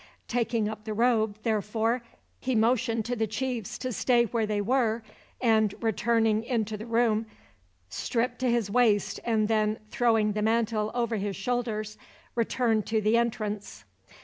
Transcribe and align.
Taking 0.27 0.67
up 0.67 0.85
the 0.85 0.95
robe, 0.95 1.37
therefore, 1.43 2.01
he 2.39 2.55
motioned 2.55 3.05
to 3.05 3.15
the 3.15 3.27
chiefs 3.27 3.77
to 3.77 3.91
stay 3.93 4.23
where 4.23 4.47
they 4.47 4.59
were 4.59 5.03
and, 5.39 5.75
returning 5.79 6.43
into 6.43 6.75
the 6.75 6.87
room, 6.87 7.27
stripped 7.87 8.39
to 8.39 8.49
his 8.49 8.71
waist; 8.71 9.19
and 9.23 9.47
then, 9.47 9.77
throwing 9.91 10.31
the 10.31 10.41
mantle 10.41 10.89
over 10.95 11.17
his 11.17 11.35
shoulders, 11.35 11.99
returned 12.33 12.87
to 12.87 12.99
the 12.99 13.15
entrance. 13.15 13.83